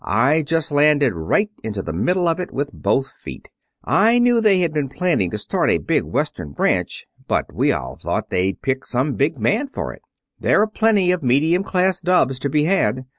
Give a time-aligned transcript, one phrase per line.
[0.03, 3.49] I just landed right into the middle of it with both feet.
[3.83, 7.05] I knew they had been planning to start a big Western branch.
[7.27, 10.01] But we all thought they'd pick some big man for it.
[10.39, 13.05] There are plenty of medium class dubs to be had.